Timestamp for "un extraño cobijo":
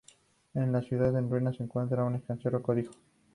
2.03-2.93